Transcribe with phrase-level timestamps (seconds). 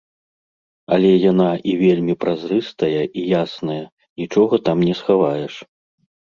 [0.95, 3.79] Але яна і вельмі празрыстая і ясная,
[4.25, 5.53] нічога там не схаваеш.